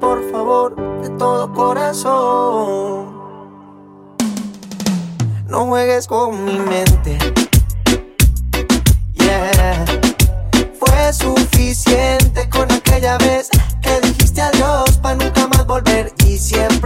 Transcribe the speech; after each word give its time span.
por 0.00 0.30
favor 0.30 0.74
de 1.02 1.10
todo 1.10 1.52
corazón. 1.52 3.14
No 5.48 5.66
juegues 5.66 6.06
con 6.06 6.44
mi 6.44 6.58
mente. 6.58 7.18
Yeah. 9.14 9.84
Fue 10.78 11.12
suficiente 11.12 12.48
con 12.48 12.70
aquella 12.70 13.18
vez 13.18 13.48
que 13.82 14.00
dijiste 14.06 14.42
adiós 14.42 14.98
para 14.98 15.16
nunca 15.16 15.46
más 15.48 15.66
volver 15.66 16.12
y 16.26 16.38
siempre 16.38 16.85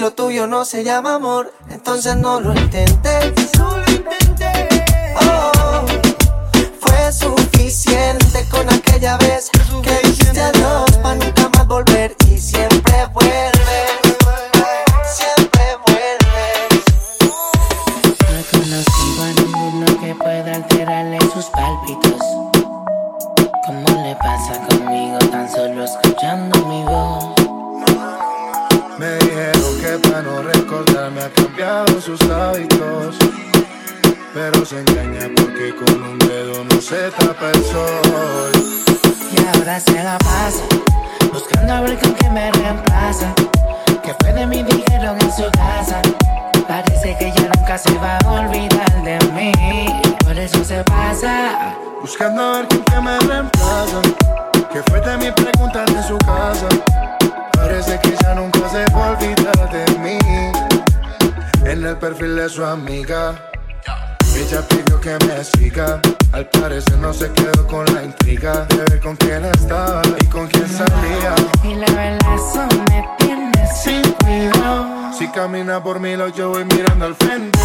lo 0.00 0.12
tuyo 0.14 0.46
no 0.46 0.64
se 0.64 0.82
llama 0.82 1.16
amor, 1.16 1.52
entonces 1.68 2.16
no 2.16 2.40
lo 2.40 2.54
intentes. 2.54 3.50
Solo 3.54 3.84
intenté. 3.90 5.14
Oh, 5.20 5.84
fue 6.80 7.12
suficiente 7.12 8.48
con 8.50 8.72
aquella 8.72 9.18
vez 9.18 9.50
que 9.82 10.08
dijiste 10.08 10.40
adiós 10.40 10.90
para 11.02 11.16
nunca 11.16 11.50
más 11.54 11.66
volver 11.66 12.19
amiga. 62.72 63.50
Ella 64.36 64.66
pidió 64.68 65.00
que 65.00 65.16
me 65.26 65.44
siga. 65.44 66.00
Al 66.32 66.48
parecer 66.50 66.96
no 66.98 67.12
se 67.12 67.30
quedó 67.32 67.66
con 67.66 67.84
la 67.94 68.04
intriga 68.04 68.66
de 68.66 68.76
ver 68.76 69.00
con 69.00 69.16
quién 69.16 69.44
estaba 69.44 70.02
y 70.20 70.26
con 70.26 70.46
quién 70.48 70.68
salía. 70.68 71.34
Y 71.64 71.74
la 71.74 71.86
verdad 71.92 72.34
eso 72.34 72.66
me 72.88 73.08
tiene 73.18 73.66
sin 73.74 74.02
cuidado. 74.12 75.12
Si 75.16 75.26
camina 75.28 75.82
por 75.82 75.98
mí, 76.00 76.16
lo 76.16 76.28
yo 76.28 76.50
voy 76.50 76.64
mirando 76.64 77.06
al 77.06 77.14
frente. 77.16 77.58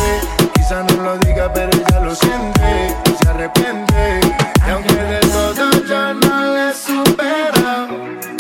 Quizá 0.55 0.83
no 0.83 1.03
lo 1.03 1.17
diga, 1.19 1.53
pero 1.53 1.69
ella 1.71 1.99
lo 1.99 2.15
siente 2.15 2.95
y 3.05 3.23
se 3.23 3.29
arrepiente. 3.29 4.19
Y 4.67 4.69
aunque 4.71 4.95
de 4.95 5.19
todo 5.19 5.85
ya 5.88 6.13
no 6.13 6.55
le 6.55 6.73
supera, 6.73 7.88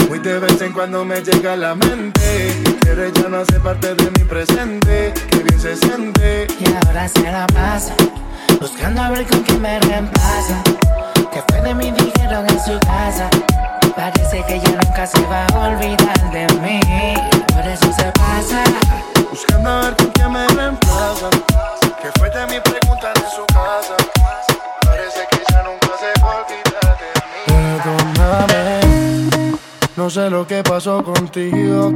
muy 0.09 0.19
de 0.19 0.39
vez 0.39 0.59
en 0.61 0.73
cuando 0.73 1.05
me 1.05 1.21
llega 1.21 1.53
a 1.53 1.57
la 1.57 1.75
mente. 1.75 2.75
Pero 2.81 3.03
ella 3.03 3.29
no 3.29 3.37
hace 3.37 3.59
parte 3.59 3.93
de 3.93 4.11
mi 4.11 4.25
presente. 4.25 5.13
Que 5.29 5.43
bien 5.43 5.59
se 5.61 5.75
siente. 5.75 6.14
Se 7.07 7.31
la 7.31 7.45
pasa 7.45 7.93
buscando 8.59 8.99
a 8.99 9.11
ver 9.11 9.27
con 9.27 9.39
quién 9.43 9.61
me 9.61 9.79
reemplaza. 9.79 10.63
Que 11.31 11.43
fue 11.47 11.61
de 11.61 11.75
mí 11.75 11.91
dijeron 11.91 12.49
en 12.49 12.59
su 12.59 12.79
casa. 12.79 13.29
Parece 13.95 14.43
que 14.47 14.59
ya 14.59 14.71
nunca 14.71 15.05
se 15.05 15.21
va 15.27 15.45
a 15.45 15.67
olvidar 15.67 16.31
de 16.31 16.47
mí. 16.61 16.79
Por 17.53 17.67
eso 17.67 17.93
se 17.93 18.11
pasa. 18.13 18.63
Buscando 19.29 19.69
a 19.69 19.81
ver 19.81 19.95
con 19.97 20.07
quién 20.13 20.31
me 20.31 20.47
reemplaza. 20.47 21.29
Que 22.01 22.19
fue 22.19 22.29
de 22.31 22.45
mi 22.47 22.59
pregunta 22.59 23.13
en 23.15 23.29
su 23.29 23.45
casa. 23.53 23.95
Parece 24.81 25.27
que 25.29 25.43
ya 25.51 25.61
nunca 25.61 25.89
se 25.99 26.21
va 26.21 26.31
a 26.31 26.35
olvidar 26.41 26.97
de 27.01 27.09
mí. 27.29 27.43
Perdóname. 27.83 29.59
No 29.95 30.09
sé 30.09 30.29
lo 30.31 30.47
que 30.47 30.63
pasó 30.63 31.03
contigo, 31.03 31.93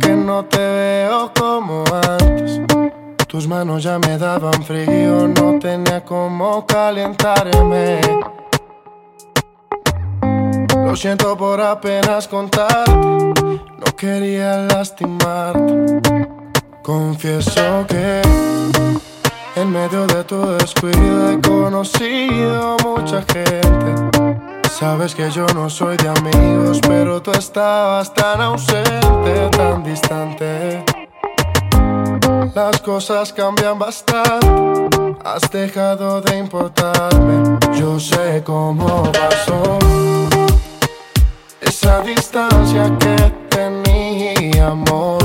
ya 3.80 3.98
me 4.00 4.18
daban 4.18 4.64
frío, 4.64 5.28
no 5.28 5.58
tenía 5.58 6.04
cómo 6.04 6.66
calentarme. 6.66 8.02
Lo 10.86 10.96
siento 10.96 11.38
por 11.38 11.62
apenas 11.62 12.28
contarte, 12.28 12.92
no 12.92 13.96
quería 13.96 14.58
lastimarte. 14.58 16.30
Confieso 16.84 17.86
que 17.88 18.22
en 19.56 19.72
medio 19.72 20.08
de 20.08 20.24
tu 20.26 20.46
descuido 20.58 21.32
he 21.32 21.40
conocido 21.40 22.76
mucha 22.84 23.22
gente. 23.22 24.30
Sabes 24.70 25.16
que 25.16 25.30
yo 25.32 25.46
no 25.54 25.70
soy 25.70 25.96
de 25.98 26.10
amigos, 26.10 26.80
pero 26.88 27.22
tú 27.22 27.32
estabas 27.32 28.14
tan 28.14 28.42
ausente, 28.42 29.50
tan 29.52 29.84
distante. 29.84 30.84
Las 32.56 32.82
cosas 32.82 33.32
cambian 33.32 33.80
bastante, 33.80 35.16
has 35.24 35.50
dejado 35.52 36.22
de 36.22 36.38
importarme. 36.38 37.58
Yo 37.78 38.00
sé 38.00 38.44
cómo 38.44 39.12
pasó 39.12 39.80
esa 41.62 42.02
distancia 42.02 42.92
que 43.00 43.16
teníamos. 43.50 45.24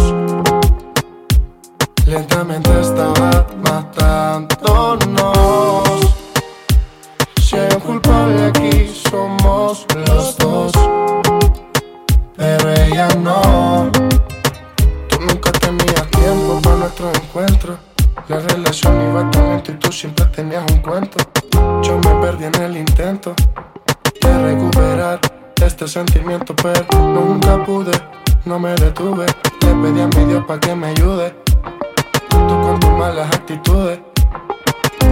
Lentamente 2.07 2.71
estaba 2.81 3.47
matándonos. 3.63 5.05
Si 7.43 7.57
hay 7.57 7.69
un 7.75 7.81
culpable 7.81 8.47
aquí, 8.47 8.93
somos 9.11 9.87
los 10.07 10.37
dos. 10.37 10.73
Pero 12.37 12.71
ella 12.71 13.09
no. 13.21 13.91
Tú 15.09 15.21
nunca 15.21 15.51
tenías 15.53 16.04
tiempo 16.25 16.59
para 16.63 16.77
nuestro 16.77 17.11
encuentro. 17.11 17.77
La 18.29 18.39
relación 18.39 19.11
iba 19.11 19.31
tan 19.31 19.49
lento 19.51 19.73
y 19.73 19.75
tú 19.75 19.93
siempre 19.93 20.25
tenías 20.27 20.65
un 20.73 20.79
cuento. 20.79 21.19
Yo 21.83 21.99
me 21.99 22.15
perdí 22.23 22.45
en 22.45 22.63
el 22.63 22.77
intento 22.79 23.35
de 24.23 24.39
recuperar 24.39 25.21
este 25.57 25.87
sentimiento, 25.87 26.55
pero 26.57 26.87
nunca 26.99 27.63
pude, 27.63 27.93
no 28.47 28.59
me 28.59 28.71
detuve. 28.75 29.27
Le 29.61 29.75
pedí 29.83 30.01
a 30.01 30.07
mi 30.07 30.25
Dios 30.25 30.45
para 30.47 30.61
que 30.61 30.75
me 30.75 30.89
ayude. 30.89 31.35
Tú 32.31 32.63
con 32.63 32.81
tus 32.81 32.91
malas 32.91 33.27
actitudes 33.35 34.01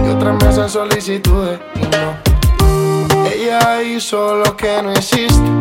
y 0.03 0.09
otras 0.09 0.41
me 0.41 0.47
hacen 0.49 0.69
solicitudes 0.69 1.59
no. 1.91 3.25
Ella 3.29 3.83
hizo 3.83 4.35
lo 4.35 4.57
que 4.57 4.81
no 4.81 4.91
hiciste. 4.93 5.51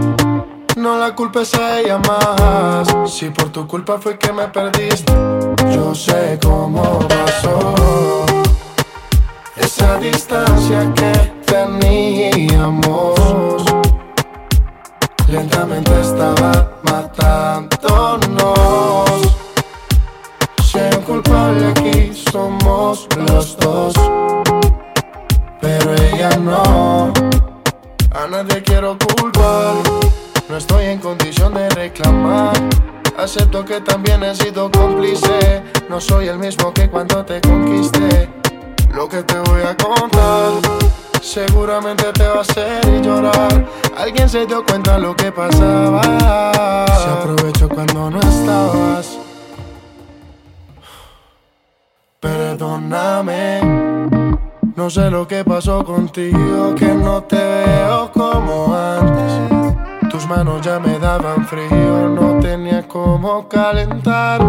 No 0.76 0.96
la 0.98 1.14
culpes 1.14 1.54
a 1.54 1.80
ella 1.80 1.98
más. 1.98 3.12
Si 3.12 3.28
por 3.28 3.50
tu 3.50 3.66
culpa 3.66 3.98
fue 3.98 4.18
que 4.18 4.32
me 4.32 4.48
perdiste, 4.48 5.12
yo 5.74 5.94
sé 5.94 6.38
cómo 6.42 7.00
pasó. 7.08 7.74
Esa 9.56 9.98
distancia 9.98 10.92
que 10.94 11.12
teníamos 11.46 13.11
sé 54.92 55.10
lo 55.10 55.26
que 55.26 55.42
pasó 55.42 55.82
contigo, 55.82 56.74
que 56.74 56.88
no 56.88 57.22
te 57.22 57.36
veo 57.36 58.12
como 58.12 58.74
antes. 58.74 60.10
Tus 60.10 60.26
manos 60.26 60.60
ya 60.60 60.78
me 60.78 60.98
daban 60.98 61.46
frío, 61.46 62.10
no 62.10 62.38
tenía 62.40 62.86
cómo 62.86 63.48
calentar. 63.48 64.42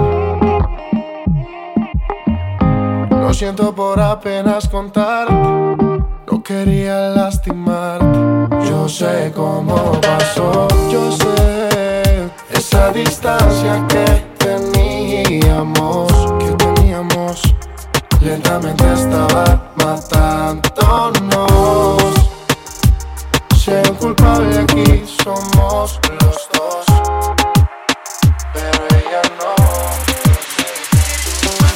Lo 3.10 3.34
siento 3.34 3.74
por 3.74 4.02
apenas 4.02 4.68
contar. 4.68 5.32
No 5.32 6.44
quería 6.44 6.98
lastimarte. 7.12 8.68
Yo 8.70 8.90
sé 8.90 9.32
cómo 9.34 10.02
pasó. 10.02 10.68
Yo 10.92 11.10
sé 11.14 12.30
esa 12.52 12.92
distancia. 12.92 13.88
Que 13.88 14.26
teníamos. 14.40 16.23
Lentamente 18.24 18.86
estaba 18.94 19.44
matándonos. 19.76 20.62
Si 23.58 23.70
hay 23.72 23.84
un 23.90 23.96
culpable 23.96 24.60
aquí, 24.60 25.04
somos 25.24 26.00
los 26.22 26.50
dos. 26.54 26.86
Pero 28.54 28.80
ella 28.96 29.22
no. 29.40 29.54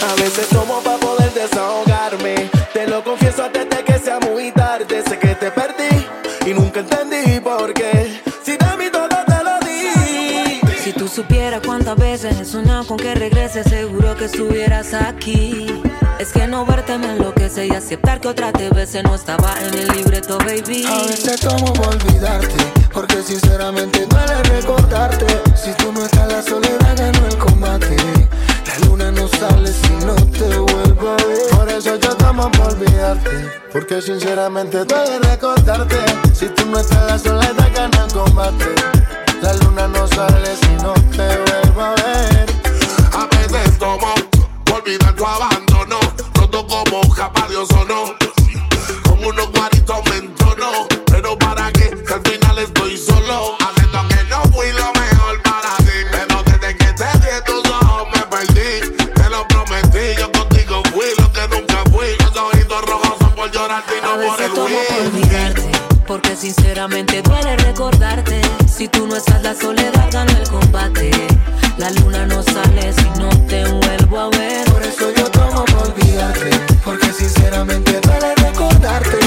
A 0.07 0.15
veces 0.15 0.47
tomo 0.47 0.79
para 0.81 0.97
poder 0.97 1.33
desahogarme. 1.33 2.49
Te 2.73 2.87
lo 2.87 3.03
confieso 3.03 3.43
antes 3.43 3.69
de 3.69 3.83
que 3.83 3.99
sea 3.99 4.17
muy 4.19 4.53
tarde. 4.53 5.03
Sé 5.03 5.19
que 5.19 5.35
te 5.35 5.51
perdí 5.51 6.07
y 6.45 6.53
nunca 6.53 6.79
entendí 6.79 7.41
por 7.41 7.73
qué. 7.73 8.21
Si 8.45 8.55
de 8.55 8.77
mí 8.77 8.85
todo 8.89 9.09
te 9.09 9.43
lo 9.43 9.59
di. 9.65 10.61
Si 10.81 10.93
tú 10.93 11.09
supieras 11.09 11.61
cuántas 11.65 11.97
veces 11.97 12.39
he 12.39 12.45
soñado 12.45 12.87
con 12.87 12.95
que 12.95 13.13
regreses, 13.15 13.67
seguro 13.67 14.15
que 14.15 14.25
estuvieras 14.25 14.93
aquí. 14.93 15.67
Es 16.19 16.31
que 16.31 16.47
no 16.47 16.65
verte 16.65 16.97
me 16.97 17.11
enloquece 17.11 17.67
y 17.67 17.69
aceptar 17.69 18.19
que 18.19 18.27
otra 18.27 18.51
te 18.51 18.69
bese 18.69 19.03
no 19.03 19.13
estaba 19.13 19.53
en 19.61 19.73
el 19.75 19.87
libreto, 19.89 20.39
baby. 20.39 20.83
A 20.85 21.05
veces 21.05 21.39
tomo 21.39 21.71
por 21.73 21.89
olvidarte, 21.89 22.55
porque 22.91 23.21
sinceramente 23.21 24.07
duele 24.07 24.41
recordarte. 24.43 25.27
Si 25.55 25.71
tú 25.73 25.91
no 25.91 26.03
estás, 26.03 26.27
la 26.31 26.41
soledad 26.41 26.97
ganó 26.97 27.27
el 27.27 27.37
combate. 27.37 27.95
La 28.65 28.87
luna 28.87 29.11
no 29.11 29.27
sale 29.27 29.71
si 29.71 29.93
no 30.05 30.15
te 30.15 30.57
vuelvo 30.57 31.09
a 31.09 31.15
ver. 31.17 31.49
Por 31.51 31.69
eso 31.69 31.95
yo 31.97 32.15
tomo 32.15 32.49
por 32.49 32.73
olvidarte. 32.73 33.51
Porque 33.71 34.01
sinceramente 34.01 34.85
duele 34.85 35.19
recordarte. 35.19 35.97
Si 36.33 36.47
tú 36.49 36.65
no 36.65 36.79
estás, 36.79 37.11
la 37.11 37.19
soledad 37.19 37.69
gana 37.75 38.05
el 38.05 38.11
combate. 38.11 38.65
La 39.43 39.53
luna 39.53 39.87
no 39.87 40.07
sale 40.07 40.55
si 40.55 40.83
no 40.83 40.93
te 41.15 41.27
vuelvo 41.27 41.81
a 41.81 41.91
ver. 41.91 42.45
A 43.13 43.27
veces 43.27 43.77
tomo 43.77 44.15
por 44.65 44.81
olvidar 44.81 45.13
tu 45.13 45.23
abandono. 45.23 45.66
Como 46.65 47.07
capa 47.13 47.47
Dios 47.47 47.69
o 47.69 47.85
no. 47.85 48.15
Con 49.03 49.23
unos 49.23 49.51
guaritos 49.51 49.97
me 50.09 50.17
entono. 50.17 50.87
Pero 51.05 51.37
para 51.37 51.71
qué, 51.71 51.91
que 51.91 52.13
al 52.13 52.21
final 52.21 52.57
estoy 52.57 52.97
solo. 52.97 53.55
Acepto 53.59 54.07
que 54.07 54.23
no 54.27 54.41
fui 54.51 54.71
lo 54.71 54.91
mejor 54.99 55.41
para 55.43 55.77
ti. 55.77 55.97
Pero 56.11 56.43
desde 56.43 56.75
que 56.75 56.93
te 56.93 57.05
vi 57.19 57.27
en 57.29 57.43
tus 57.45 57.71
ojos 57.71 58.07
me 58.11 58.21
perdí. 58.23 59.05
Te 59.13 59.29
lo 59.29 59.47
prometí, 59.47 60.19
yo 60.19 60.31
contigo 60.31 60.81
fui 60.91 61.05
lo 61.19 61.31
que 61.31 61.47
nunca 61.47 61.83
fui. 61.91 62.07
Los 62.19 62.35
ojitos 62.35 62.85
rojos 62.85 63.15
son 63.19 63.35
por 63.35 63.51
llorarte 63.51 63.93
y 63.95 63.99
A 63.99 64.01
no 64.01 64.13
por 64.15 64.19
veces 64.19 64.39
el 64.39 64.53
tomo 64.53 64.77
por 64.89 65.05
olvidarte, 65.05 65.71
porque 66.07 66.35
sinceramente 66.35 67.21
duele 67.21 67.55
recordarte. 67.57 68.41
Si 68.67 68.87
tú 68.87 69.05
no 69.05 69.15
estás, 69.15 69.43
la 69.43 69.53
soledad 69.53 70.09
gana 70.11 70.31
el 70.31 70.49
combate. 70.49 71.11
La 71.77 71.91
luna 71.91 72.25
no 72.25 72.41
sale 72.41 72.91
si 72.93 73.19
no 73.19 73.29
te 73.45 73.63
vuelvo 73.63 74.19
a 74.19 74.29
ver. 74.29 74.65
Por 74.71 74.81
eso 74.81 75.11
yo 75.15 75.16
por 75.37 75.89
olvidarte, 75.89 76.49
porque 76.83 77.11
sinceramente 77.13 77.99
duele 78.01 78.33
recordarte. 78.35 79.26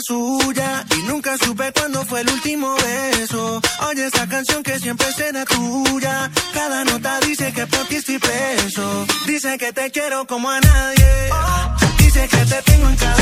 suya 0.00 0.84
y 0.96 1.02
nunca 1.08 1.36
supe 1.38 1.72
cuándo 1.72 2.04
fue 2.04 2.20
el 2.20 2.30
último 2.30 2.74
beso. 2.76 3.60
Oye 3.88 4.06
esta 4.06 4.26
canción 4.28 4.62
que 4.62 4.78
siempre 4.78 5.06
será 5.12 5.44
tuya. 5.44 6.30
Cada 6.52 6.84
nota 6.84 7.20
dice 7.20 7.52
que 7.52 7.66
por 7.66 7.86
ti 7.86 7.96
estoy 7.96 8.18
preso. 8.18 9.06
Dice 9.26 9.58
que 9.58 9.72
te 9.72 9.90
quiero 9.90 10.26
como 10.26 10.50
a 10.50 10.60
nadie. 10.60 11.30
Dice 11.98 12.28
que 12.28 12.38
te 12.38 12.62
tengo 12.62 12.88
en 12.88 12.96
cada 12.96 13.19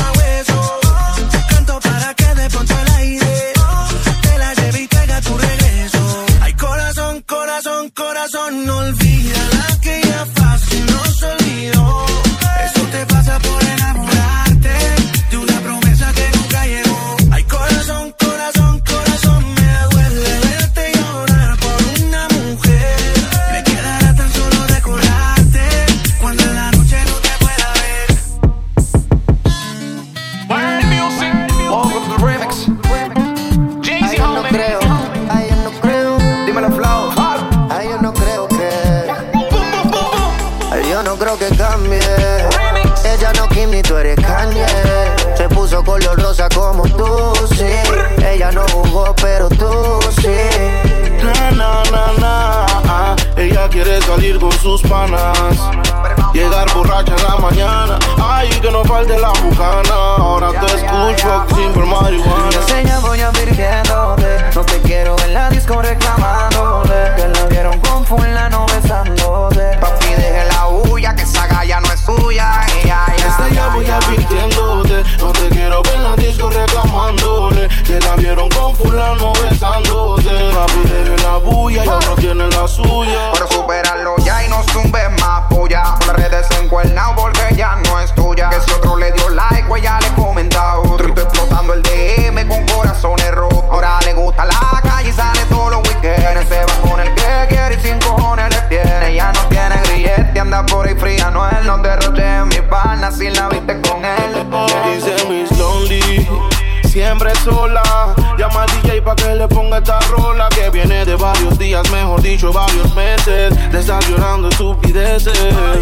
dicho 112.29 112.53
varios 112.53 112.93
meses 112.93 113.71
de 113.71 113.79
estar 113.79 114.03
llorando 114.07 114.49
estupideces. 114.49 115.33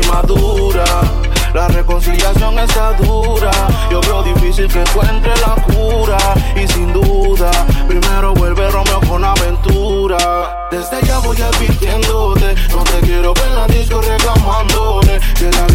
Madura, 0.08 0.86
la 1.54 1.68
reconciliación 1.68 2.58
está 2.60 2.94
dura. 2.94 3.52
Yo 3.92 4.00
veo 4.00 4.24
difícil 4.24 4.68
que 4.70 4.80
encuentre 4.80 5.34
la 5.46 5.62
cura. 5.64 6.18
Y 6.56 6.66
sin 6.70 6.94
duda, 6.94 7.52
primero 7.88 8.34
vuelve 8.34 8.70
Romeo 8.70 9.02
con 9.02 9.26
aventura. 9.26 10.68
Desde 10.72 11.06
ya 11.06 11.20
voy 11.20 11.38
advirtiéndote, 11.42 12.56
no 12.70 12.84
te 12.84 13.00
quiero 13.02 13.34
ver 13.34 13.48
en 13.48 13.56
la 13.56 13.68
disco 13.68 14.02
reclamándote. 14.02 15.20
Que 15.38 15.52
la 15.52 15.68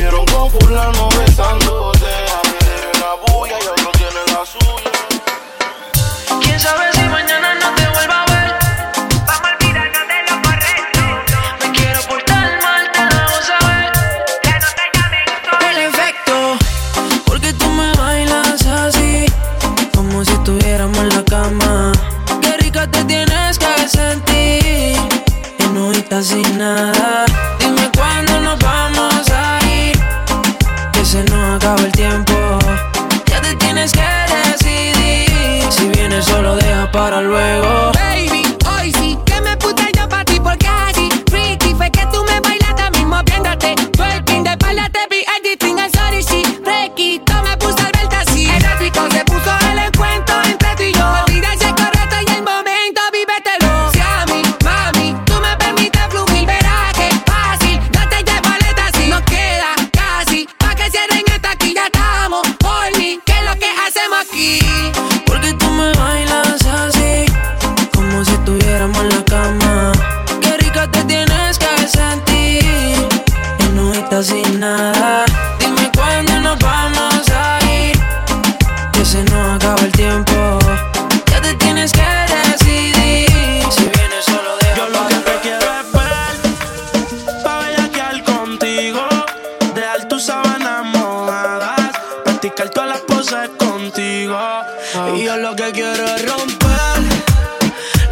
todas 92.83 92.89
las 92.89 93.01
poses 93.03 93.51
contigo. 93.59 94.37
Ah. 94.37 95.13
Y 95.15 95.25
yo 95.25 95.37
lo 95.37 95.55
que 95.55 95.71
quiero 95.73 96.05
es 96.05 96.27
romper 96.27 97.03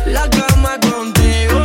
la 0.07 0.29
cama 0.31 0.79
contigo. 0.81 1.63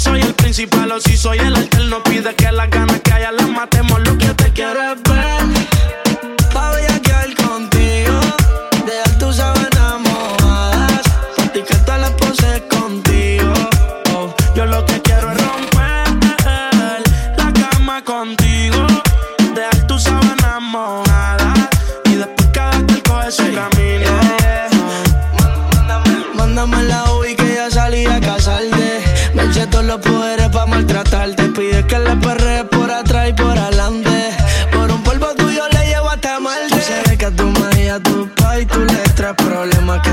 soy 0.00 0.20
el 0.22 0.34
principal 0.34 0.90
o 0.92 1.00
si 1.00 1.16
soy 1.16 1.38
el 1.38 1.54
alter, 1.54 1.84
no 1.86 2.02
pide 2.02 2.34
que 2.34 2.50
las 2.50 2.70
ganas 2.70 2.99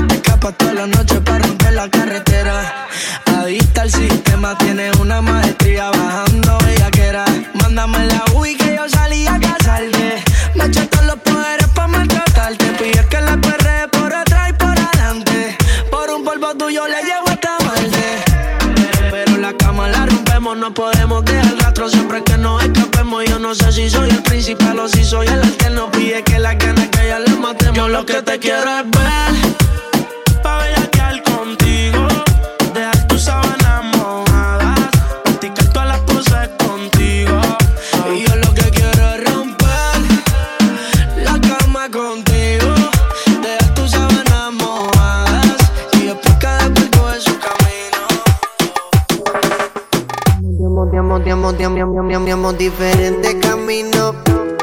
Te 0.08 0.14
escapas 0.14 0.56
toda 0.56 0.74
la 0.74 0.86
noche 0.86 1.20
para 1.20 1.46
romper 1.46 1.72
la 1.74 1.88
carretera. 1.88 2.86
Adicta 3.26 3.82
al 3.82 3.90
sistema, 3.90 4.56
tiene 4.58 4.90
una 5.00 5.20
maestría 5.20 5.90
bajando 5.90 6.58
bellaquera. 6.64 7.24
Mándame 7.54 8.06
la 8.06 8.24
UI 8.34 8.56
que 8.56 8.76
yo 8.76 8.88
salí 8.88 9.26
a 9.26 9.38
casarte. 9.38 10.22
Me 10.54 10.64
eché 10.64 10.86
todos 10.86 11.06
los 11.06 11.16
poderes 11.16 11.68
para 11.74 11.88
maltratarte. 11.88 12.66
Pide 12.78 13.06
que 13.08 13.20
la 13.20 13.36
perre 13.36 13.88
por 13.88 14.14
atrás 14.14 14.50
y 14.50 14.52
por 14.54 14.78
adelante. 14.78 15.56
Por 15.90 16.10
un 16.10 16.24
polvo 16.24 16.54
tuyo 16.56 16.86
le 16.88 17.02
llevo 17.02 17.28
esta 17.30 17.56
malde. 17.64 18.24
Pero 19.10 19.36
la 19.36 19.52
cama 19.54 19.88
la 19.88 20.06
rompemos, 20.06 20.56
no 20.56 20.72
podemos 20.72 21.24
dejar 21.24 21.56
rastro 21.58 21.88
siempre 21.88 22.22
que 22.24 22.36
nos 22.38 22.62
escapemos. 22.64 23.24
Yo 23.26 23.38
no 23.38 23.54
sé 23.54 23.72
si 23.72 23.90
soy 23.90 24.10
el 24.10 24.22
principal 24.22 24.78
o 24.78 24.88
si 24.88 25.04
soy 25.04 25.26
el 25.26 25.42
alterno. 25.42 25.90
Pide 25.90 26.22
que 26.22 26.38
la 26.38 26.54
ganas 26.54 26.88
que 26.88 27.08
ya 27.08 27.18
lo 27.18 27.36
matemos. 27.36 27.76
Yo 27.76 27.88
lo 27.88 28.06
que 28.06 28.22
te 28.22 28.38
quiero 28.38 28.70
es 28.78 28.90
ver 28.90 29.47
Cambiamos 51.58 52.56
diferentes 52.56 53.34
caminos. 53.42 54.14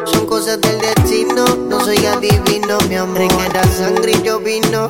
Son 0.05 0.25
cosas 0.27 0.61
del 0.61 0.79
destino. 0.79 1.43
No 1.67 1.81
soy 1.81 1.97
adivino, 2.05 2.77
mi 2.87 2.95
amor. 2.95 3.21
Era 3.49 3.63
sangre 3.65 4.13
y 4.13 4.21
yo 4.21 4.39
vino. 4.39 4.89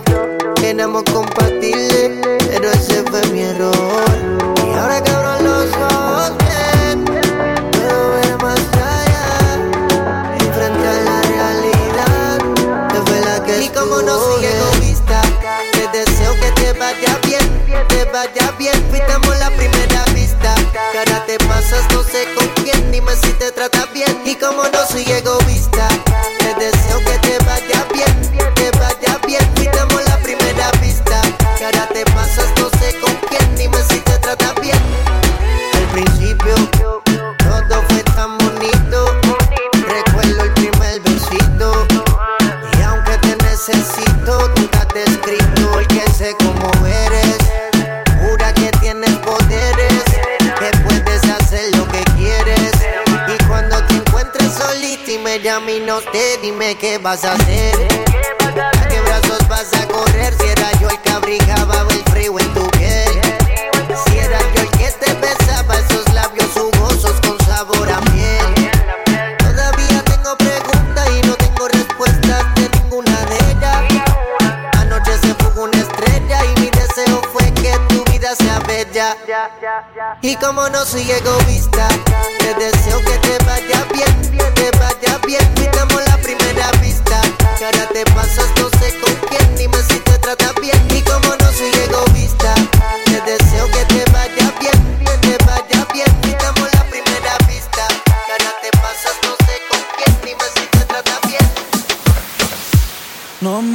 Éramos 0.64 1.04
compatibles, 1.12 2.12
pero 2.48 2.72
ese 2.72 3.02
fue 3.10 3.26
mi 3.34 3.42
error. 3.42 3.74
Y 4.68 4.78
ahora 4.78 5.02
que 5.02 5.12
abro 5.12 5.42
los 5.42 5.66
ojos, 5.66 6.32
bien, 6.38 7.06
puedo 7.06 8.12
ver 8.12 8.44
más 8.44 8.60
allá. 8.78 10.36
Enfrentar 10.40 10.96
la 11.06 11.22
realidad, 11.24 12.38
que 12.92 13.02
fue 13.10 13.22
la 13.22 13.44
que 13.44 13.64
Y 13.64 13.70
como 13.70 14.04
no 14.04 14.16
soy 14.20 14.46
egoísta, 14.46 15.22
te 15.72 15.98
deseo 15.98 16.34
que 16.36 16.52
te 16.62 16.74
vaya 16.78 17.20
bien, 17.26 17.88
te 17.88 18.06
vaya 18.06 18.52
bien. 18.60 18.76
Fuiste 18.92 19.14
la 19.40 19.50
primera 19.50 20.06
vez 20.06 20.15
te 21.26 21.38
pasas, 21.46 21.86
no 21.94 22.04
sé 22.04 22.28
con 22.36 22.48
quién. 22.64 22.92
Dime 22.92 23.16
si 23.16 23.32
te 23.34 23.52
tratas 23.52 23.92
bien 23.94 24.22
y 24.26 24.36
como 24.36 24.64
no 24.64 24.88
soy 24.88 25.04
egoísta. 25.04 25.45
baseado 57.06 57.45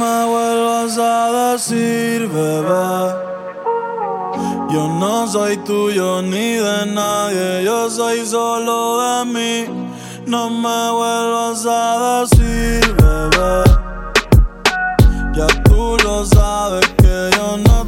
me 0.01 0.25
vuelvas 0.25 0.97
a 0.97 1.53
decir, 1.53 2.27
bebé 2.27 3.31
yo 4.71 4.87
no 4.87 5.27
soy 5.27 5.57
tuyo 5.57 6.21
ni 6.21 6.53
de 6.55 6.85
nadie, 6.85 7.63
yo 7.65 7.89
soy 7.89 8.25
solo 8.25 9.01
de 9.01 9.25
mí. 9.25 9.65
No 10.25 10.49
me 10.49 10.91
vuelvas 10.91 11.65
a 11.67 12.21
decir, 12.21 12.95
bebé. 12.95 13.63
Ya 15.33 15.47
tú 15.63 15.97
lo 16.05 16.25
sabes 16.25 16.87
que 16.97 17.29
yo 17.35 17.57
no 17.57 17.80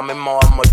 y 0.00 0.02
ya 0.02 0.14
mismo 0.14 0.38
vamos 0.42 0.66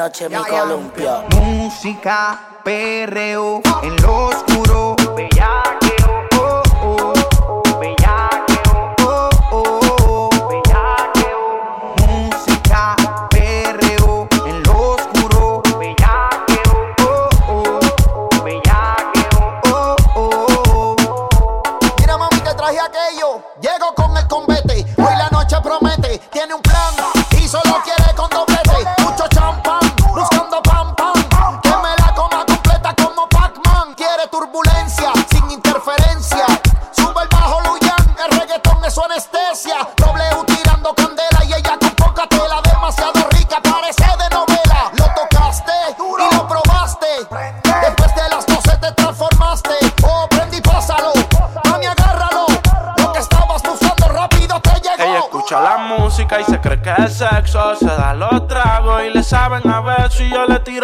noche 0.00 0.30
me 0.30 0.38
columpio. 0.48 1.24
Música, 1.36 2.40
perreo, 2.64 3.60
en 3.82 3.96
lo 4.00 4.28
oscuro. 4.28 4.96
Bellaqueo, 5.14 5.69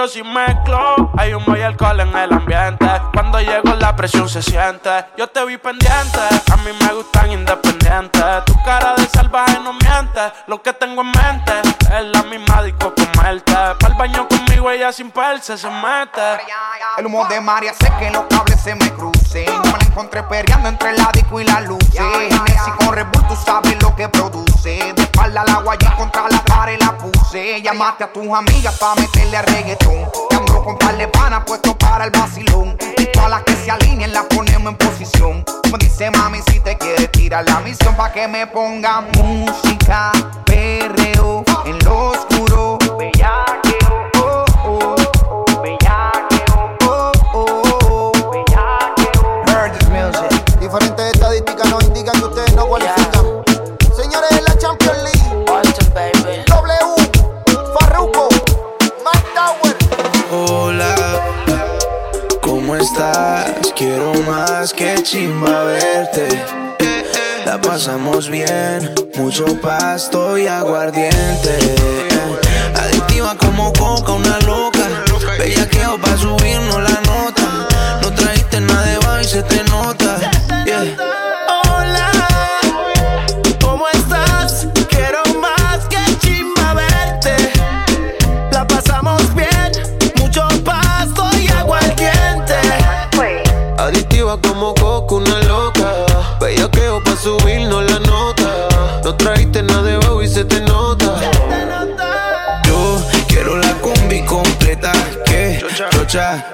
yo 0.07 0.13
sin 0.13 0.33
mezclo. 0.33 1.11
Hay 1.17 1.35
humo 1.35 1.57
y 1.57 1.63
alcohol 1.63 2.01
en 2.01 2.17
el 2.17 2.33
ambiente. 2.33 2.87
Cuando 3.13 3.41
llego 3.41 3.75
la 3.75 3.95
presión 3.97 4.29
se 4.29 4.43
siente. 4.43 4.91
Yo 5.17 5.27
te 5.29 5.45
vi 5.45 5.57
pendiente. 5.57 6.21
A 6.53 6.57
mí 6.59 6.71
me 6.81 6.93
gustan 6.95 7.33
independientes. 7.33 8.45
Tu 8.45 8.55
cara 8.65 8.95
de 8.97 9.07
salvaje 9.07 9.59
no 9.61 9.73
miente. 9.73 10.21
Lo 10.47 10.63
que 10.63 10.73
tengo 10.73 11.03
en 11.03 11.09
mente 11.09 11.53
es 11.63 12.05
la 12.13 12.23
misma 12.25 12.63
disco 12.63 12.93
comerte. 12.95 13.55
Pa'l 13.81 13.95
baño 13.95 14.27
conmigo 14.29 14.71
ella 14.71 14.93
sin 14.93 15.11
perse 15.11 15.57
se 15.57 15.69
mete. 15.69 16.43
El 16.99 17.07
humo 17.07 17.27
de 17.27 17.41
María 17.41 17.71
hace 17.71 17.93
que 17.99 18.11
los 18.11 18.25
cables 18.25 18.61
se 18.61 18.75
me 18.75 18.93
crucen. 18.93 19.47
Yo 19.47 19.63
me 19.63 19.79
la 19.79 19.87
encontré 19.87 20.23
perreando 20.25 20.69
entre 20.69 20.97
la 20.97 21.11
disco 21.13 21.41
y 21.41 21.45
la 21.45 21.61
luz. 21.63 21.79
Messi 21.95 22.71
con 22.79 22.95
Red 22.95 23.07
Bull, 23.13 23.27
tú 23.29 23.37
sabes 23.45 23.81
lo 23.83 23.95
que 23.97 24.09
produce. 24.09 24.93
De 24.95 25.03
espalda 25.03 25.43
al 25.43 25.49
agua 25.49 25.77
y 25.81 25.85
contra 25.97 26.29
la 26.29 26.39
puse. 27.37 27.63
Llamaste 27.63 28.05
a 28.05 28.13
tus 28.13 28.29
amigas 28.33 28.79
pa' 28.79 28.95
meterle 28.97 29.37
a 29.37 29.43
reggaetón. 29.43 30.09
Ando 30.31 30.65
con 30.65 30.79
par 30.79 30.97
de 30.97 31.09
panas 31.09 31.43
puesto 31.47 31.77
para 31.77 32.05
el 32.05 32.11
vacilón. 32.11 32.77
Y 32.99 33.07
todas 33.07 33.31
las 33.31 33.43
que 33.43 33.55
se 33.57 33.71
alineen 33.71 34.13
las 34.13 34.25
ponemos 34.25 34.73
en 34.73 34.79
posición. 34.79 35.45
Como 35.63 35.79
dice 35.79 36.11
mami, 36.11 36.39
si 36.51 36.61
te 36.61 36.77
quieres 36.77 37.11
tirar 37.13 37.45
la 37.49 37.61
misión 37.61 37.95
pa' 37.97 38.13
que 38.13 38.29
me 38.29 38.47
ponga 38.47 39.03
música, 39.17 40.13
perreo 40.45 41.45
en 41.65 41.79
lo 41.85 42.11
oscuro. 42.11 42.79
Oh, 42.91 43.76
más 64.27 64.73
que 64.73 65.03
chimba 65.03 65.65
verte. 65.65 66.29
La 67.45 67.61
pasamos 67.61 68.29
bien, 68.29 68.95
mucho 69.17 69.45
pasto 69.61 70.37
y 70.37 70.47
aguardiente. 70.47 71.59
Adictiva 72.75 73.37
como 73.37 73.73
coca, 73.73 74.13
una 74.13 74.39
loca. 74.41 74.89
Bellaqueo 75.39 75.99
pa' 75.99 76.17
subirnos 76.17 76.83
la 76.83 77.01
nota. 77.03 77.69
No 78.03 78.13
trajiste 78.13 78.61
nada 78.61 78.87
de 78.87 78.99
baile, 78.99 79.25
se 79.29 79.43
te 79.43 79.63
nota. 79.65 80.19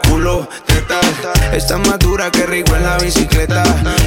Culo, 0.08 0.48
teta. 0.66 1.00
Está 1.52 1.78
más 1.78 1.98
dura 1.98 2.30
que 2.30 2.46
rico 2.46 2.74
en 2.74 2.82
la 2.82 2.98
bicicleta. 2.98 3.62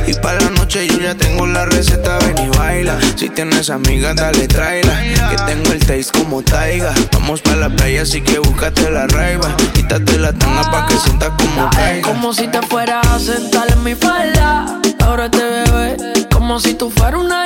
Y 0.05 0.13
para 0.15 0.39
la 0.41 0.49
noche 0.49 0.87
yo 0.87 0.99
ya 0.99 1.15
tengo 1.15 1.47
la 1.47 1.65
receta. 1.65 2.17
Ven 2.19 2.37
y 2.45 2.57
baila. 2.57 2.97
Si 3.15 3.29
tienes 3.29 3.69
amigas, 3.69 4.15
dale, 4.15 4.47
tráela. 4.47 5.01
Que 5.29 5.37
tengo 5.45 5.71
el 5.71 5.79
taste 5.79 6.11
como 6.19 6.41
taiga. 6.41 6.93
Vamos 7.13 7.41
para 7.41 7.55
la 7.57 7.69
playa, 7.69 8.01
así 8.01 8.21
que 8.21 8.39
búscate 8.39 8.89
la 8.89 9.07
raiva. 9.07 9.55
Quítate 9.73 10.17
la 10.17 10.33
tanga 10.33 10.69
pa' 10.71 10.87
que 10.87 10.97
sientas 10.97 11.29
como 11.37 11.69
caiga. 11.69 12.07
Como 12.07 12.33
si 12.33 12.47
te 12.47 12.61
fueras 12.63 13.07
a 13.07 13.19
sentar 13.19 13.71
en 13.71 13.83
mi 13.83 13.95
falda. 13.95 14.81
Ahora 15.05 15.29
te 15.31 15.43
bebé. 15.43 15.97
Como 16.31 16.59
si 16.59 16.73
tú 16.73 16.89
fueras 16.89 17.21
una 17.21 17.45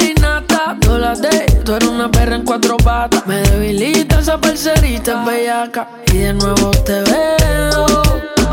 Yo 0.81 0.97
la 0.97 1.15
de, 1.15 1.45
tú 1.63 1.75
eres 1.75 1.89
una 1.89 2.09
perra 2.09 2.35
en 2.35 2.43
cuatro 2.43 2.77
patas. 2.77 3.25
Me 3.25 3.41
debilita 3.41 4.19
esa 4.19 4.39
parcerita 4.39 5.23
bellaca. 5.23 5.87
Y 6.13 6.17
de 6.17 6.33
nuevo 6.33 6.71
te 6.71 7.01
veo. 7.01 7.85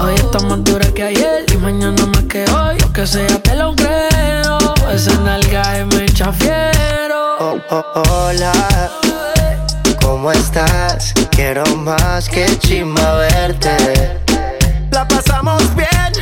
Hoy 0.01 0.15
está 0.15 0.39
más 0.41 0.63
dura 0.65 0.87
que 0.95 1.03
ayer. 1.03 1.45
Y 1.53 1.57
mañana 1.57 2.07
más 2.07 2.25
que 2.25 2.45
hoy. 2.51 2.79
Lo 2.81 2.93
que 2.93 3.07
sea 3.07 3.39
te 3.43 3.55
lo 3.55 3.75
creo. 3.75 4.59
Esa 4.93 5.13
nalga 5.21 5.79
es 5.79 5.87
me 5.87 6.07
chafiero. 6.07 7.37
Oh, 7.39 7.59
oh, 7.71 8.03
hola, 8.09 8.53
¿cómo 10.01 10.33
estás? 10.33 11.13
Quiero 11.31 11.65
más 11.77 12.31
que 12.31 12.47
chimba 12.61 13.17
verte. 13.17 14.19
La 14.91 15.07
pasamos 15.07 15.63
bien, 15.75 16.13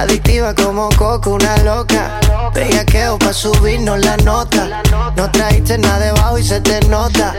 Adictiva 0.00 0.54
como 0.54 0.88
coco, 0.96 1.32
una 1.32 1.58
loca. 1.58 2.18
Bellaqueo 2.54 3.18
pa' 3.18 3.34
subirnos 3.34 4.00
la 4.00 4.16
nota. 4.16 4.82
No 5.14 5.30
trajiste 5.30 5.76
nada 5.76 5.98
debajo 5.98 6.38
y 6.38 6.42
se 6.42 6.58
te 6.62 6.80
nota. 6.88 7.34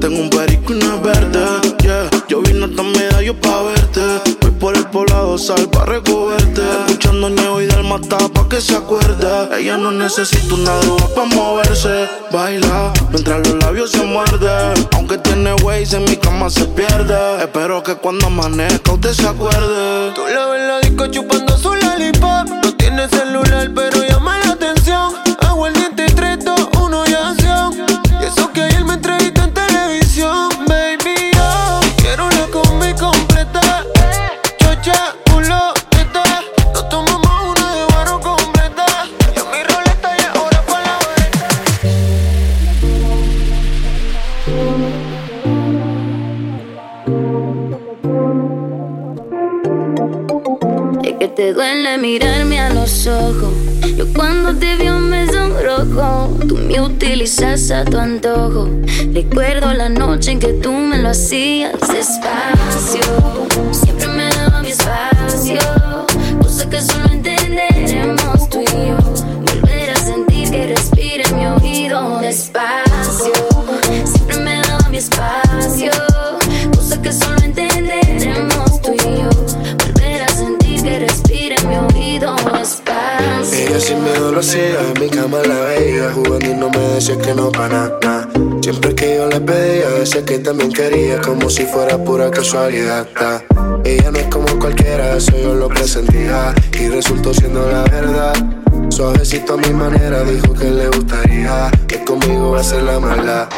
Tengo 0.00 0.18
un 0.18 0.30
perico 0.30 0.72
y 0.72 0.76
una 0.76 0.96
verde. 0.96 1.44
Yeah. 1.82 2.08
Yo 2.26 2.40
vine 2.40 2.64
hasta 2.64 3.20
yo 3.20 3.38
pa' 3.38 3.62
verte. 3.64 4.00
Voy 4.40 4.50
por 4.52 4.76
el 4.78 4.86
poblado, 4.86 5.36
sal 5.36 5.68
pa' 5.68 5.84
recogerte. 5.84 6.62
Escuchando 6.86 7.28
ñeo 7.28 7.60
y 7.60 7.66
del 7.66 7.84
mata 7.84 8.16
pa' 8.32 8.48
que 8.48 8.62
se 8.62 8.74
acuerde. 8.74 9.58
Ella 9.58 9.76
no 9.76 9.92
necesita 9.92 10.54
una 10.54 10.74
droga 10.76 11.06
pa' 11.14 11.26
moverse. 11.26 12.08
Baila 12.32 12.94
mientras 13.10 13.46
los 13.46 13.62
labios 13.62 13.90
se 13.90 14.02
muerden. 14.04 14.88
Aunque 14.94 15.18
tiene 15.18 15.52
ways 15.62 15.92
en 15.92 16.04
mi 16.04 16.16
cama 16.16 16.48
se 16.48 16.64
pierde. 16.64 17.42
Espero 17.42 17.82
que 17.82 17.94
cuando 17.94 18.28
amanezca 18.28 18.92
usted 18.92 19.12
se 19.12 19.28
acuerde. 19.28 20.12
Tú 20.14 20.22
la 20.34 20.46
ves 20.46 20.64
disco 20.94 21.06
chupando 21.08 21.56
su 21.58 21.74
lollipop. 21.74 22.48
No 22.62 22.72
tiene 22.76 23.08
celular, 23.08 23.70
pero 23.74 24.02
llama 24.08 24.33
a 57.74 57.84
tu 57.84 57.98
antojo. 57.98 58.68
Recuerdo 59.12 59.72
la 59.74 59.88
noche 59.88 60.32
en 60.32 60.38
que 60.38 60.52
tú 60.54 60.70
me 60.70 60.98
lo 60.98 61.08
hacías 61.08 61.72
despacio. 61.80 63.02
Siempre 63.72 64.06
me 64.08 64.28
daba 64.30 64.62
mi 64.62 64.68
espacio. 64.68 65.58
Cosa 66.40 66.70
que 66.70 66.80
solo 66.80 67.06
entenderemos 67.10 68.48
tú 68.48 68.60
y 68.60 68.64
yo. 68.66 68.96
Volver 69.40 69.90
a 69.90 69.96
sentir 69.96 70.50
que 70.50 70.66
respira 70.68 71.24
en 71.28 71.36
mi 71.36 71.46
oído 71.46 72.20
despacio. 72.20 73.32
Siempre 74.04 74.36
me 74.38 74.60
daba 74.62 74.88
mi 74.88 74.98
espacio. 74.98 75.90
Cosa 76.76 77.02
que 77.02 77.12
solo 77.12 77.38
entenderemos 77.42 78.80
tú 78.82 78.92
y 78.92 78.98
yo. 78.98 79.30
Volver 79.84 80.22
a 80.22 80.28
sentir 80.28 80.82
que 80.82 80.98
respira 81.00 81.56
en 81.56 81.68
mi 81.68 81.76
oído 81.76 82.36
despacio. 82.56 83.58
Ella 83.58 83.80
sin 83.80 84.04
miedo 84.04 84.30
lo 84.30 84.40
hacía, 84.40 84.80
en 84.80 85.00
mi 85.00 85.08
cama 85.08 85.38
la 85.38 85.54
no 85.54 85.73
me 86.74 86.94
decía 86.94 87.18
que 87.18 87.34
no 87.34 87.50
para 87.50 87.88
nada. 87.88 88.28
Siempre 88.62 88.94
que 88.94 89.16
yo 89.16 89.28
le 89.28 89.40
pedía, 89.40 89.88
decía 89.90 90.24
que 90.24 90.38
también 90.38 90.72
quería 90.72 91.20
Como 91.20 91.50
si 91.50 91.64
fuera 91.64 91.98
pura 91.98 92.30
casualidad. 92.30 93.06
Ella 93.84 94.10
no 94.10 94.18
es 94.18 94.26
como 94.26 94.46
cualquiera, 94.58 95.16
eso 95.16 95.36
yo 95.36 95.54
lo 95.54 95.68
presentía 95.68 96.54
Y 96.80 96.88
resultó 96.88 97.34
siendo 97.34 97.68
la 97.70 97.82
verdad. 97.84 98.34
Suavecito 98.88 99.54
a 99.54 99.56
mi 99.56 99.72
manera, 99.72 100.22
dijo 100.24 100.52
que 100.54 100.70
le 100.70 100.88
gustaría 100.88 101.70
Que 101.86 102.04
conmigo 102.04 102.52
va 102.52 102.60
a 102.60 102.64
ser 102.64 102.82
la 102.82 103.00
mala 103.00 103.48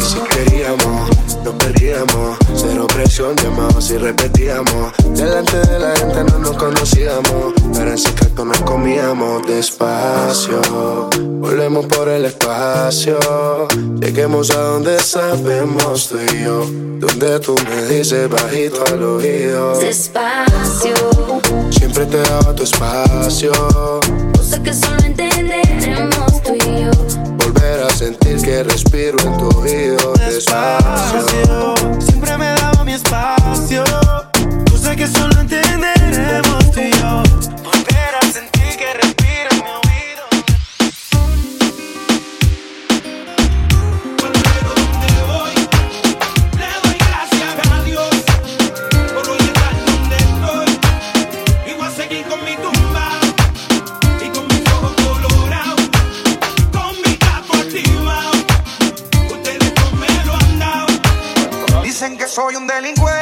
si 0.00 0.18
queríamos, 0.18 1.08
nos 1.44 1.54
perdíamos 1.54 2.43
Cero 2.74 2.88
presión, 2.88 3.36
llamados 3.36 3.88
y 3.92 3.98
repetíamos. 3.98 4.92
Delante 5.14 5.58
de 5.58 5.78
la 5.78 5.94
gente 5.94 6.24
no 6.24 6.40
nos 6.40 6.56
conocíamos 6.56 7.54
Pero 7.72 7.90
en 7.92 7.98
secreto 7.98 8.44
nos 8.44 8.60
comíamos 8.62 9.46
despacio. 9.46 10.60
Volvemos 11.38 11.86
por 11.86 12.08
el 12.08 12.24
espacio 12.24 13.16
Lleguemos 14.00 14.50
a 14.50 14.60
donde 14.60 14.98
sabemos 14.98 16.08
tú 16.08 16.16
y 16.32 16.42
yo. 16.42 16.66
Donde 16.98 17.38
tú 17.38 17.54
me 17.64 17.94
dices 17.94 18.28
bajito 18.28 18.82
al 18.88 19.02
oído. 19.04 19.78
Despacio. 19.78 20.94
Siempre 21.70 22.06
te 22.06 22.16
daba 22.16 22.56
tu 22.56 22.64
espacio. 22.64 23.52
Cosa 24.36 24.60
que 24.64 24.74
solo 24.74 24.98
entenderemos 25.04 26.42
tú 26.42 26.54
y 26.54 26.82
yo. 26.82 26.90
Volver 27.36 27.84
a 27.84 27.90
sentir 27.90 28.42
que 28.42 28.64
respiro 28.64 29.16
en 29.20 29.38
tu 29.38 29.60
oído. 29.60 30.12
Despacio. 30.14 31.74
Siempre 32.00 32.38
me 32.38 32.43
espacio. 32.94 33.84
Cosa 34.70 34.94
que 34.94 35.06
solo 35.06 35.40
entenderemos 35.40 36.70
tú 36.72 36.80
y 36.80 36.90
yo. 36.92 37.22
Soy 62.34 62.56
un 62.56 62.66
delincuente, 62.66 63.13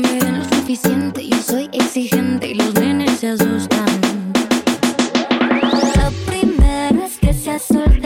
me 0.00 0.20
den 0.20 0.38
lo 0.38 0.44
suficiente. 0.44 1.26
Yo 1.26 1.36
soy 1.38 1.68
exigente 1.72 2.48
y 2.48 2.54
los 2.54 2.74
nenes 2.74 3.18
se 3.18 3.28
asustan. 3.28 3.86
La 5.96 6.10
primera 6.26 6.92
vez 6.92 7.18
que 7.18 7.32
seas 7.32 7.62
soltero 7.62 7.99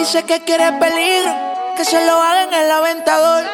dice 0.00 0.22
que 0.22 0.40
quiere 0.40 0.72
peligro, 0.72 1.32
que 1.76 1.84
se 1.84 2.02
lo 2.06 2.12
haga 2.22 2.44
en 2.44 2.54
el 2.54 2.70
aventador. 2.70 3.44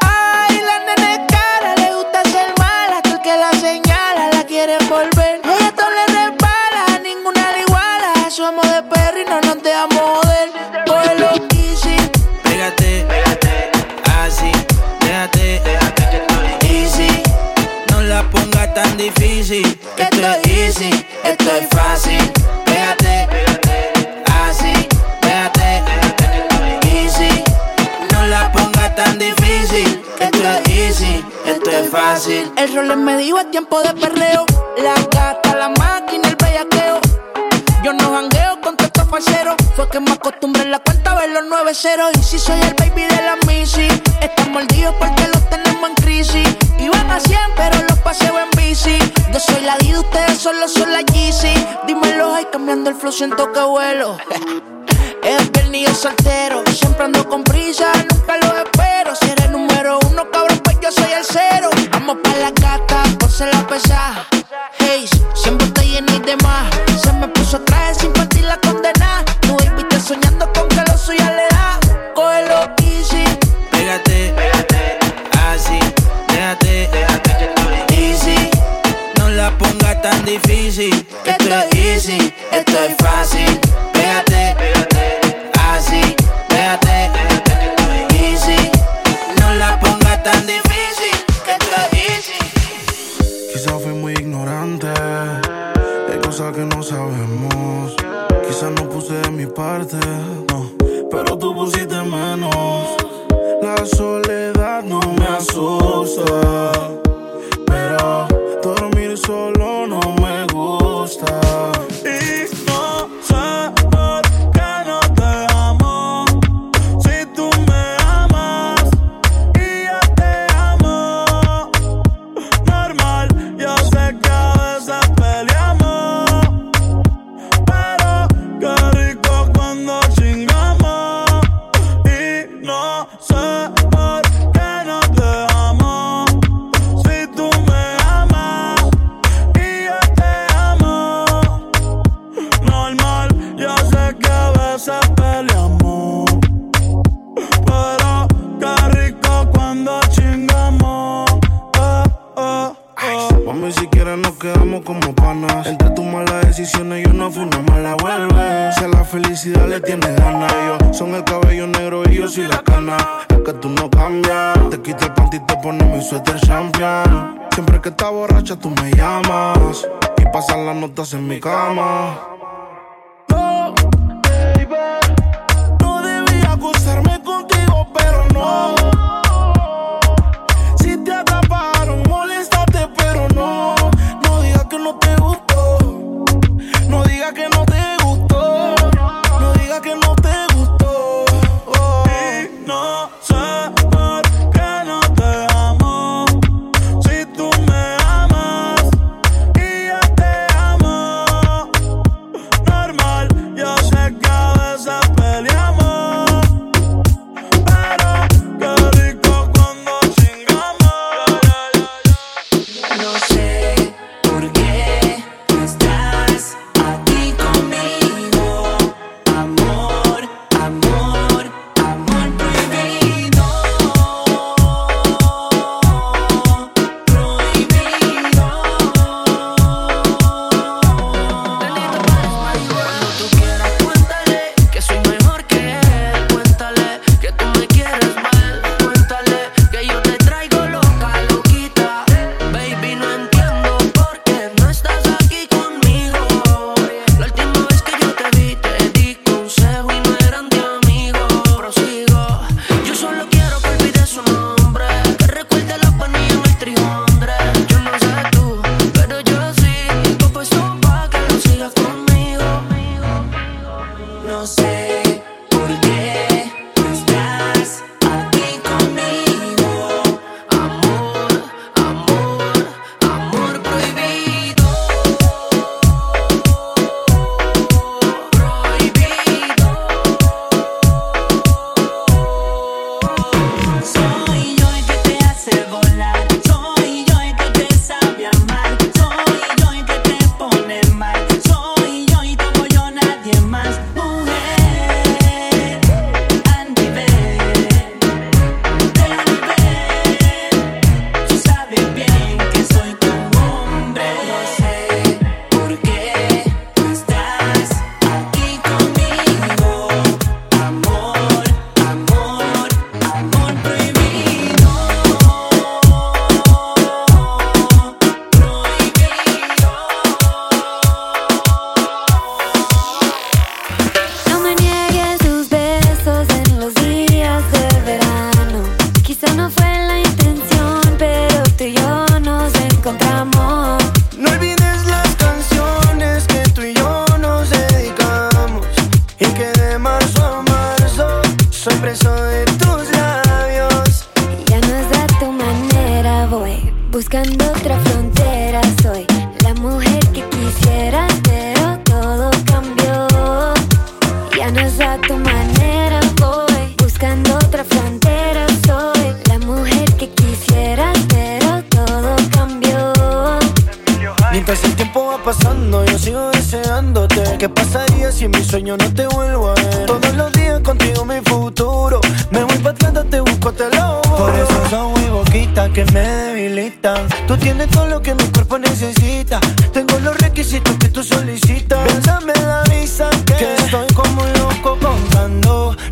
Ay, 0.00 0.60
la 0.68 0.78
nene 0.86 1.26
cara, 1.26 1.74
le 1.76 1.92
gusta 1.96 2.22
ser 2.32 2.48
mala, 2.58 3.02
que 3.02 3.10
el 3.10 3.20
que 3.20 3.36
la 3.36 3.50
señala 3.60 4.30
la 4.32 4.42
quiere 4.44 4.78
volver. 4.88 5.40
Ella 5.44 5.70
todo 5.76 5.90
le 5.90 6.06
repara, 6.18 6.98
ninguna 7.02 7.52
le 7.52 7.60
iguala. 7.60 8.30
Somos 8.30 8.64
de 8.72 8.82
perro 8.84 9.20
y 9.20 9.24
no 9.26 9.40
nos 9.42 9.62
dejamos 9.62 10.00
joder. 10.00 10.48
Pues 10.86 11.10
Por 11.10 11.56
easy, 11.58 11.96
pégate, 12.44 13.04
pégate, 13.10 13.70
así, 14.22 14.50
déjate, 15.00 15.60
déjate 15.60 16.02
que 16.10 16.16
estoy 16.16 16.74
easy. 16.74 17.22
No 17.90 18.00
la 18.00 18.22
pongas 18.30 18.72
tan 18.72 18.96
difícil, 18.96 19.78
esto 19.98 20.26
es 20.26 20.46
easy, 20.46 21.06
esto 21.22 21.50
es 21.54 21.68
fácil. 21.68 22.37
El 31.90 32.74
rol 32.74 32.98
me 32.98 33.16
dijo 33.16 33.38
es 33.38 33.50
tiempo 33.50 33.80
de 33.80 33.94
perreo. 33.94 34.44
La 34.76 34.94
gata, 35.10 35.56
la 35.56 35.70
máquina, 35.70 36.28
el 36.28 36.36
bellaqueo. 36.36 37.00
Yo 37.82 37.94
no 37.94 38.12
jangueo 38.12 38.60
con 38.60 38.76
estos 38.78 39.08
falseros. 39.08 39.54
Fue 39.74 39.88
que 39.88 39.98
me 39.98 40.12
acostumbré 40.12 40.64
en 40.64 40.72
la 40.72 40.80
cuenta 40.80 41.12
a 41.12 41.14
ver 41.14 41.30
los 41.30 41.44
9-0. 41.44 42.10
Y 42.18 42.22
si 42.22 42.38
soy 42.38 42.60
el 42.60 42.74
baby 42.74 43.04
de 43.04 43.22
la 43.22 43.36
Missy, 43.46 43.88
están 44.20 44.52
mordidos 44.52 44.94
porque 44.98 45.28
los 45.28 45.48
tenemos 45.48 45.88
en 45.88 45.94
crisis. 45.94 46.56
Iban 46.78 47.10
a 47.10 47.20
100, 47.20 47.38
pero 47.56 47.82
los 47.88 47.98
paseo 48.00 48.38
en 48.38 48.50
bici. 48.50 48.98
Yo 49.32 49.40
soy 49.40 49.62
la 49.62 49.78
D, 49.78 49.98
ustedes 49.98 50.36
solo 50.36 50.68
son 50.68 50.92
la 50.92 51.00
Yeezy. 51.00 51.54
Dímelo, 51.86 52.34
ahí 52.34 52.46
cambiando 52.52 52.90
el 52.90 52.96
flow, 52.96 53.12
siento 53.12 53.50
que 53.50 53.60
vuelo. 53.60 54.18
es 55.22 55.52
viernes 55.52 55.90
y 55.90 55.94
soltero. 55.94 56.64
Siempre 56.66 57.04
ando 57.04 57.26
con 57.26 57.44
prisa, 57.44 57.90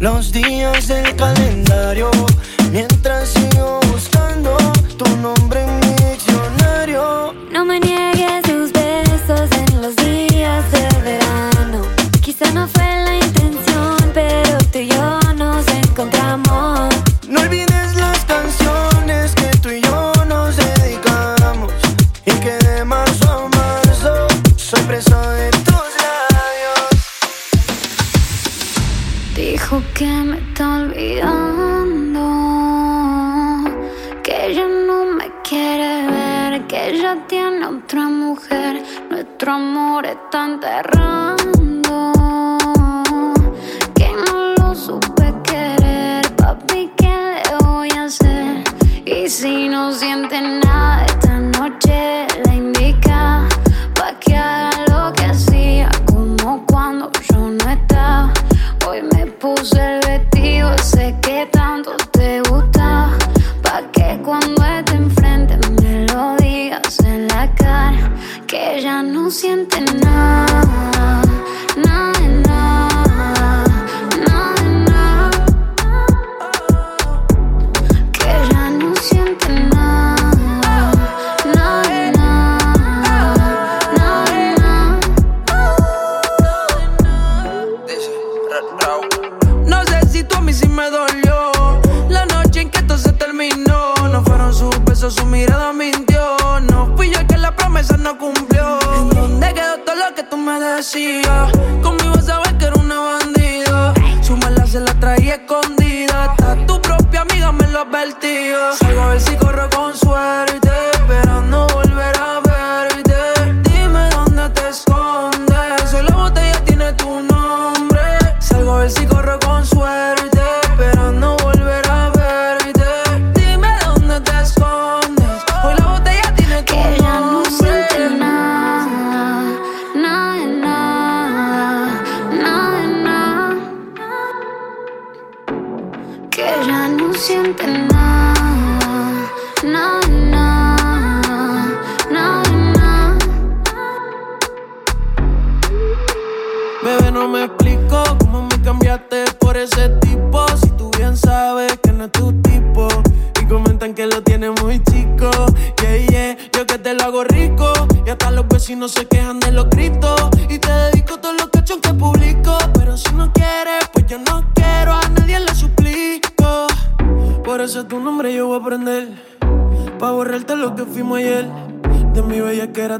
los 0.01 0.32
días 0.32 0.88
del 0.88 1.16
calendario 1.16 1.66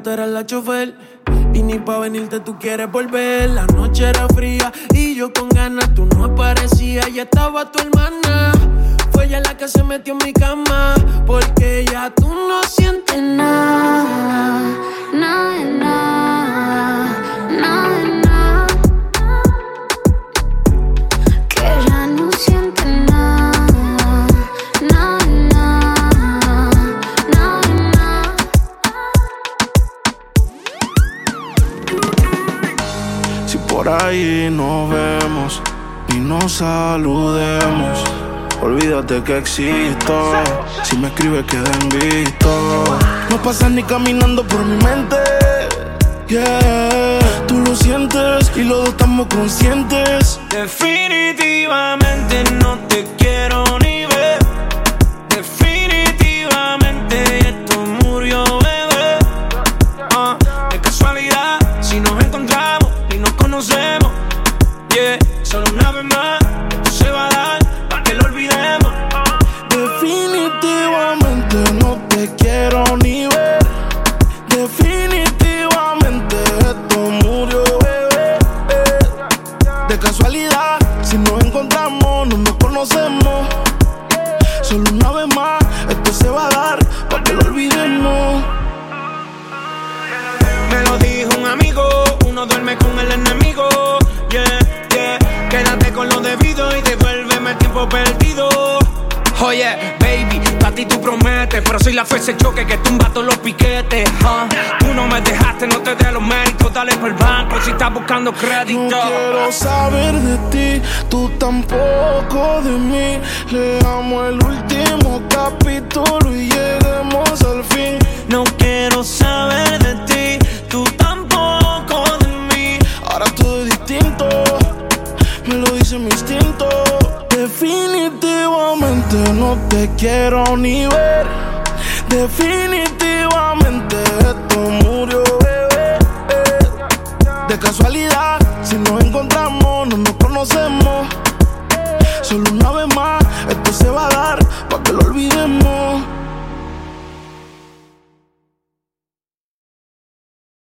tú 0.07 0.13
eras 0.13 0.29
la 0.29 0.47
chofer. 0.47 0.95
Y 1.53 1.63
ni 1.63 1.81
pa' 1.81 1.99
venirte 1.99 2.39
tú 2.39 2.57
quieres 2.61 2.89
volver. 2.93 3.51
La 3.51 3.67
noche 3.67 4.09
era 4.09 4.29
fría 4.29 4.73
y 4.95 5.17
yo 5.17 5.33
con 5.33 5.49
ganas 5.49 5.93
tú 5.95 6.07
no 6.07 6.27
aparecías. 6.27 7.13
Ya 7.13 7.23
estaba 7.23 7.73
tu 7.73 7.81
hermana. 7.81 8.53
Fue 9.11 9.25
ella 9.25 9.41
la 9.41 9.57
que 9.57 9.67
se 9.67 9.83
metió 9.83 10.13
en 10.13 10.25
mi 10.25 10.33
cama. 10.33 10.95
Porque 11.27 11.85
ya 11.91 12.13
tú 12.15 12.29
no 12.29 12.63
sientes 12.63 13.21
nada. 13.21 14.63
Nada, 15.13 15.65
nada, 15.65 17.49
nada. 17.51 18.16
por 33.87 34.03
ahí 34.03 34.51
nos 34.51 34.91
vemos 34.91 35.63
y 36.09 36.15
nos 36.15 36.55
saludemos. 36.55 38.05
Olvídate 38.61 39.23
que 39.23 39.39
existo. 39.39 40.33
Si 40.83 40.97
me 40.97 41.09
escribes, 41.09 41.45
queda 41.45 41.71
visto. 42.01 42.85
No 43.31 43.37
pasas 43.43 43.71
ni 43.71 43.83
caminando 43.83 44.45
por 44.47 44.65
mi 44.65 44.77
mente. 44.85 45.17
Yeah, 46.27 47.19
tú 47.47 47.59
lo 47.61 47.77
sientes 47.77 48.51
y 48.57 48.65
los 48.65 48.79
dos 48.79 48.89
estamos 48.89 49.27
conscientes. 49.29 50.41
Definitivamente 50.51 52.43
no 52.61 52.79
te 52.89 53.07
quiero 53.19 53.65
ni 53.79 54.07
ver. 54.07 54.46
Definitivamente 69.99 71.57
no 71.81 71.97
te 72.09 72.29
quiero 72.37 72.85
ni 72.99 73.26